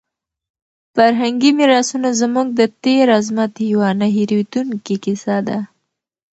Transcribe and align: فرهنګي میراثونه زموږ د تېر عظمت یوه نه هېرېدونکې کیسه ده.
فرهنګي 0.95 1.51
میراثونه 1.57 2.09
زموږ 2.21 2.47
د 2.59 2.61
تېر 2.83 3.05
عظمت 3.17 3.53
یوه 3.71 3.89
نه 3.99 4.07
هېرېدونکې 4.15 4.95
کیسه 5.03 5.35
ده. 5.47 5.59